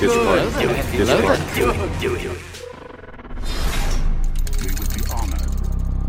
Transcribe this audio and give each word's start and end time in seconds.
This 0.00 0.16
part. 0.16 0.38
Do 0.62 0.70
it. 0.70 0.86
This 0.92 1.10
part. 1.20 1.38
Do 1.54 1.70
it. 1.70 2.00
Do 2.00 2.14
it. 2.14 2.22
We 4.58 4.68
would 4.78 4.94
be 4.94 5.02
honored 5.12 5.44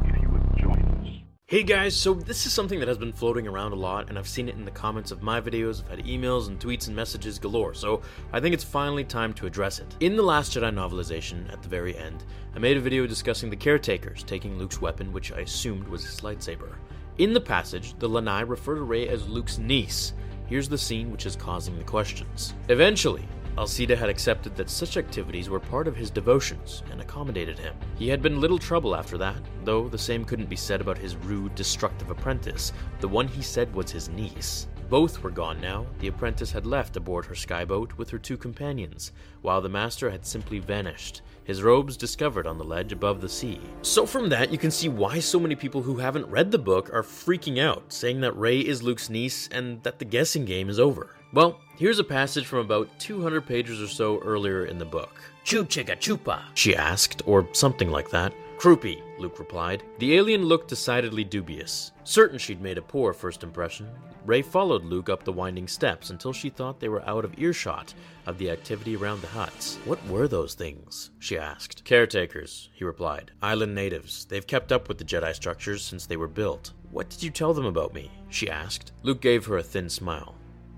if 0.06 0.22
you 0.22 0.30
would 0.30 0.58
join 0.58 0.82
us. 0.82 1.08
Hey 1.48 1.64
guys, 1.64 1.94
so 1.94 2.14
this 2.14 2.46
is 2.46 2.54
something 2.54 2.80
that 2.80 2.88
has 2.88 2.98
been 2.98 3.12
floating 3.12 3.50
around 3.50 3.74
a 3.74 3.76
lot, 3.76 4.08
and 4.08 4.18
I've 4.18 4.30
seen 4.30 4.48
it 4.48 4.56
in 4.56 4.64
the 4.64 4.72
comments 4.72 5.12
of 5.12 5.22
my 5.22 5.42
videos. 5.42 5.84
I've 5.84 5.90
had 5.90 6.06
emails 6.06 6.48
and 6.48 6.58
tweets 6.58 6.88
and 6.88 6.96
messages 6.96 7.38
galore, 7.38 7.74
so 7.74 8.02
I 8.32 8.40
think 8.40 8.54
it's 8.54 8.64
finally 8.64 9.04
time 9.04 9.34
to 9.34 9.46
address 9.46 9.80
it. 9.80 9.94
In 10.00 10.16
the 10.16 10.24
Last 10.24 10.56
Jedi 10.56 10.74
novelization, 10.74 11.52
at 11.52 11.62
the 11.62 11.68
very 11.68 11.98
end, 11.98 12.24
I 12.56 12.60
made 12.60 12.78
a 12.78 12.82
video 12.82 13.06
discussing 13.06 13.50
the 13.50 13.58
caretakers 13.58 14.24
taking 14.24 14.58
Luke's 14.58 14.80
weapon, 14.80 15.12
which 15.12 15.34
I 15.34 15.40
assumed 15.40 15.90
was 15.90 16.06
his 16.06 16.22
lightsaber. 16.22 16.76
In 17.18 17.34
the 17.34 17.42
passage, 17.42 17.94
the 18.00 18.08
Lanai 18.08 18.44
refer 18.44 18.76
to 18.76 18.84
Rey 18.84 19.10
as 19.10 19.28
Luke's 19.28 19.58
niece. 19.58 20.14
Here's 20.48 20.70
the 20.70 20.78
scene 20.78 21.12
which 21.12 21.26
is 21.26 21.36
causing 21.36 21.78
the 21.78 21.84
questions. 21.84 22.54
Eventually, 22.70 23.28
Alcida 23.58 23.96
had 23.96 24.10
accepted 24.10 24.56
that 24.56 24.70
such 24.70 24.96
activities 24.96 25.50
were 25.50 25.60
part 25.60 25.88
of 25.88 25.96
his 25.96 26.10
devotions 26.10 26.84
and 26.90 27.02
accommodated 27.02 27.60
him. 27.60 27.76
He 27.98 28.08
had 28.08 28.22
been 28.22 28.40
little 28.40 28.58
trouble 28.58 28.96
after 28.96 29.18
that, 29.18 29.42
though 29.66 29.90
the 29.90 29.98
same 29.98 30.24
couldn't 30.24 30.50
be 30.50 30.56
said 30.56 30.80
about 30.80 30.98
his 30.98 31.18
rude, 31.18 31.54
destructive 31.56 32.10
apprentice, 32.10 32.72
the 33.02 33.08
one 33.08 33.28
he 33.28 33.42
said 33.42 33.74
was 33.76 33.92
his 33.92 34.10
niece. 34.10 34.68
Both 34.92 35.24
were 35.24 35.32
gone 35.32 35.62
now. 35.62 35.86
The 36.00 36.10
apprentice 36.10 36.52
had 36.52 36.66
left 36.66 36.98
aboard 36.98 37.26
her 37.28 37.34
skyboat 37.34 37.94
with 37.94 38.10
her 38.10 38.18
two 38.18 38.36
companions, 38.36 39.14
while 39.42 39.62
the 39.62 39.70
master 39.70 40.10
had 40.10 40.26
simply 40.26 40.60
vanished, 40.60 41.22
his 41.46 41.64
robes 41.64 41.96
discovered 41.96 42.46
on 42.46 42.58
the 42.58 42.66
ledge 42.66 42.92
above 42.92 43.22
the 43.22 43.30
sea. 43.30 43.62
So, 43.84 44.06
from 44.06 44.28
that, 44.28 44.52
you 44.52 44.58
can 44.58 44.70
see 44.70 44.90
why 44.90 45.20
so 45.20 45.40
many 45.40 45.56
people 45.56 45.82
who 45.82 45.96
haven't 45.96 46.28
read 46.28 46.52
the 46.52 46.58
book 46.58 46.94
are 46.94 47.04
freaking 47.04 47.58
out, 47.58 47.94
saying 47.94 48.20
that 48.20 48.36
Rey 48.36 48.60
is 48.60 48.84
Luke's 48.84 49.10
niece 49.10 49.48
and 49.48 49.82
that 49.84 49.98
the 49.98 50.04
guessing 50.04 50.44
game 50.44 50.68
is 50.70 50.78
over. 50.78 51.16
Well, 51.32 51.62
here's 51.78 52.00
a 52.00 52.04
passage 52.04 52.46
from 52.46 52.60
about 52.60 52.90
200 53.00 53.46
pages 53.46 53.82
or 53.82 53.88
so 53.88 54.20
earlier 54.20 54.66
in 54.66 54.78
the 54.78 54.84
book. 54.84 55.22
Chu 55.46 55.64
chicka 55.64 55.96
chupa, 55.96 56.42
she 56.54 56.76
asked, 56.76 57.22
or 57.26 57.48
something 57.54 57.90
like 57.90 58.10
that. 58.10 58.34
Croupy, 58.58 59.02
Luke 59.18 59.40
replied. 59.40 59.84
The 60.00 60.18
alien 60.18 60.44
looked 60.44 60.68
decidedly 60.68 61.24
dubious. 61.24 61.94
Certain 62.04 62.38
she'd 62.38 62.62
made 62.62 62.78
a 62.78 62.82
poor 62.82 63.14
first 63.14 63.42
impression, 63.42 63.88
Rey 64.26 64.44
followed 64.44 64.84
Luke 64.84 65.10
up 65.10 65.24
the 65.24 65.32
winding 65.32 65.68
steps 65.68 66.12
until 66.12 66.32
she 66.32 66.50
thought 66.50 66.80
they 66.80 66.90
were 66.90 67.08
out 67.10 67.26
of 67.26 67.40
earshot 67.40 67.94
of 68.28 68.38
the 68.38 68.52
activity 68.52 68.96
around 68.96 69.22
the 69.22 69.28
huts. 69.28 69.78
What 69.86 70.06
were 70.08 70.28
those 70.28 70.54
things? 70.54 71.10
she 71.18 71.40
asked. 71.40 71.84
Caretakers, 71.86 72.70
he 72.74 72.84
replied. 72.84 73.32
Island 73.42 73.74
natives. 73.74 74.26
They've 74.26 74.46
kept 74.46 74.72
up 74.72 74.88
with 74.88 75.00
the 75.00 75.04
Jedi 75.04 75.34
structures 75.34 75.84
since 75.84 76.06
they 76.06 76.18
were 76.18 76.28
built. 76.28 76.74
What 76.92 77.10
did 77.10 77.24
you 77.24 77.32
tell 77.32 77.54
them 77.54 77.66
about 77.66 77.96
me? 77.96 78.12
she 78.30 78.48
asked. 78.48 78.92
Luke 79.02 79.22
gave 79.22 79.46
her 79.48 79.58
a 79.58 79.64
thin 79.64 79.90
smile. 79.90 80.36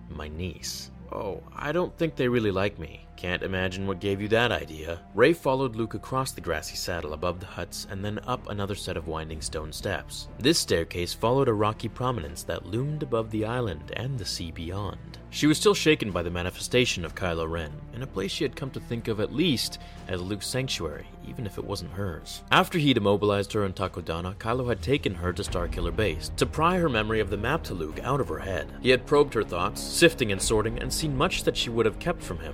My 0.10 0.30
niece. 0.30 0.90
Oh, 1.14 1.44
I 1.56 1.72
don't 1.72 1.96
think 1.96 2.16
they 2.16 2.28
really 2.28 2.50
like 2.50 2.80
me. 2.80 3.06
Can't 3.18 3.44
imagine 3.44 3.86
what 3.86 4.00
gave 4.00 4.20
you 4.20 4.28
that 4.30 4.52
idea. 4.52 5.00
Rey 5.14 5.32
followed 5.32 5.76
Luke 5.76 5.94
across 5.94 6.32
the 6.32 6.42
grassy 6.42 6.76
saddle 6.76 7.14
above 7.14 7.40
the 7.40 7.46
huts 7.46 7.86
and 7.90 8.04
then 8.04 8.20
up 8.26 8.50
another 8.50 8.74
set 8.74 8.98
of 8.98 9.08
winding 9.08 9.40
stone 9.40 9.72
steps. 9.72 10.28
This 10.40 10.58
staircase 10.58 11.14
followed 11.14 11.48
a 11.48 11.54
rocky 11.54 11.88
prominence 11.88 12.42
that 12.44 12.66
loomed 12.66 13.04
above 13.04 13.30
the 13.30 13.46
island 13.46 13.94
and 13.96 14.18
the 14.18 14.26
sea 14.26 14.50
beyond. 14.50 15.20
She 15.34 15.48
was 15.48 15.58
still 15.58 15.74
shaken 15.74 16.12
by 16.12 16.22
the 16.22 16.30
manifestation 16.30 17.04
of 17.04 17.16
Kylo 17.16 17.50
Ren, 17.50 17.72
in 17.96 18.04
a 18.04 18.08
place 18.08 18.30
she 18.30 18.44
had 18.44 18.56
come 18.56 18.70
to 18.70 18.80
think 18.80 19.08
of 19.08 19.20
at 19.20 19.34
least 19.34 19.80
as 20.08 20.22
Luke's 20.22 20.46
sanctuary, 20.46 21.08
even 21.28 21.48
if 21.48 21.58
it 21.58 21.66
wasn't 21.66 21.94
hers. 21.94 22.44
After 22.52 22.78
he'd 22.78 22.98
immobilized 22.98 23.52
her 23.54 23.64
on 23.64 23.74
Takodana, 23.74 24.36
Kylo 24.36 24.70
had 24.70 24.84
taken 24.84 25.16
her 25.16 25.34
to 25.34 25.42
Starkiller 25.42 25.94
Base 25.94 26.30
to 26.38 26.46
pry 26.46 26.78
her 26.78 26.88
memory 26.88 27.20
of 27.20 27.32
the 27.32 27.38
map 27.38 27.64
to 27.64 27.74
Luke 27.74 28.00
out 28.04 28.22
of 28.22 28.28
her 28.28 28.38
head. 28.38 28.72
He 28.84 28.92
had 28.92 29.08
probed 29.08 29.34
her 29.34 29.44
thoughts, 29.44 29.82
sifting 29.82 30.32
and 30.32 30.40
sorting, 30.40 30.78
and 30.78 30.94
seen 30.94 31.18
much 31.18 31.44
that 31.46 31.58
she 31.58 31.72
would 31.72 31.88
have 31.88 31.98
kept 31.98 32.22
from 32.22 32.38
him, 32.38 32.54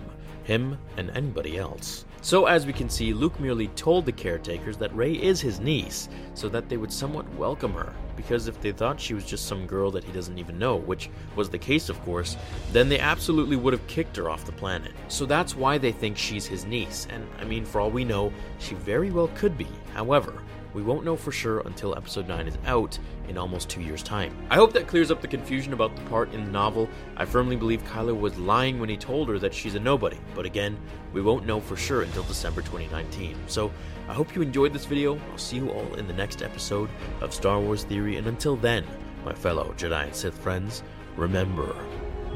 him 0.49 0.79
and 0.97 1.11
anybody 1.11 1.57
else. 1.57 2.05
So, 2.21 2.47
as 2.47 2.65
we 2.65 2.73
can 2.73 2.89
see, 2.89 3.13
Luke 3.13 3.39
merely 3.39 3.67
told 3.69 4.05
the 4.05 4.11
caretakers 4.11 4.75
that 4.77 4.93
Rey 4.93 5.13
is 5.13 5.39
his 5.39 5.61
niece, 5.61 6.09
so 6.33 6.49
that 6.49 6.67
they 6.67 6.75
would 6.75 6.91
somewhat 6.91 7.33
welcome 7.35 7.71
her. 7.73 7.93
Because 8.17 8.47
if 8.47 8.59
they 8.59 8.73
thought 8.73 8.99
she 8.99 9.13
was 9.13 9.23
just 9.23 9.45
some 9.45 9.65
girl 9.65 9.89
that 9.91 10.03
he 10.03 10.11
doesn't 10.11 10.37
even 10.37 10.59
know, 10.59 10.75
which 10.75 11.09
was 11.37 11.49
the 11.49 11.57
case, 11.57 11.87
of 11.87 12.01
course, 12.03 12.35
then 12.73 12.89
they 12.89 12.99
absolutely 12.99 13.55
would 13.55 13.71
have 13.71 13.87
kicked 13.87 14.17
her 14.17 14.29
off 14.29 14.43
the 14.45 14.51
planet. 14.51 14.91
So 15.07 15.25
that's 15.25 15.55
why 15.55 15.77
they 15.77 15.93
think 15.93 16.17
she's 16.17 16.45
his 16.45 16.65
niece, 16.65 17.07
and 17.09 17.25
I 17.39 17.45
mean, 17.45 17.63
for 17.63 17.79
all 17.79 17.91
we 17.91 18.03
know, 18.03 18.33
she 18.57 18.75
very 18.75 19.11
well 19.11 19.29
could 19.35 19.57
be. 19.57 19.67
However, 19.93 20.41
we 20.73 20.83
won't 20.83 21.05
know 21.05 21.15
for 21.15 21.31
sure 21.31 21.59
until 21.61 21.95
episode 21.95 22.27
9 22.27 22.47
is 22.47 22.57
out 22.65 22.97
in 23.27 23.37
almost 23.37 23.69
two 23.69 23.81
years' 23.81 24.03
time. 24.03 24.35
I 24.49 24.55
hope 24.55 24.73
that 24.73 24.87
clears 24.87 25.11
up 25.11 25.21
the 25.21 25.27
confusion 25.27 25.73
about 25.73 25.95
the 25.95 26.01
part 26.03 26.33
in 26.33 26.45
the 26.45 26.51
novel. 26.51 26.89
I 27.17 27.25
firmly 27.25 27.55
believe 27.55 27.83
Kylo 27.85 28.19
was 28.19 28.37
lying 28.37 28.79
when 28.79 28.89
he 28.89 28.97
told 28.97 29.29
her 29.29 29.39
that 29.39 29.53
she's 29.53 29.75
a 29.75 29.79
nobody, 29.79 30.17
but 30.35 30.45
again, 30.45 30.77
we 31.13 31.21
won't 31.21 31.45
know 31.45 31.59
for 31.59 31.75
sure 31.75 32.03
until 32.03 32.23
December 32.23 32.61
2019. 32.61 33.35
So, 33.47 33.71
I 34.07 34.13
hope 34.13 34.35
you 34.35 34.41
enjoyed 34.41 34.73
this 34.73 34.85
video. 34.85 35.19
I'll 35.31 35.37
see 35.37 35.57
you 35.57 35.69
all 35.69 35.93
in 35.95 36.07
the 36.07 36.13
next 36.13 36.41
episode 36.41 36.89
of 37.21 37.33
Star 37.33 37.59
Wars 37.59 37.83
Theory, 37.83 38.17
and 38.17 38.27
until 38.27 38.55
then, 38.55 38.85
my 39.23 39.33
fellow 39.33 39.73
Jedi 39.77 40.05
and 40.05 40.15
Sith 40.15 40.37
friends, 40.37 40.83
remember 41.15 41.75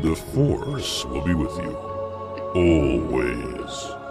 The 0.02 0.16
Force 0.16 1.06
will 1.06 1.24
be 1.24 1.34
with 1.34 1.56
you 1.58 1.76
always. 2.56 4.03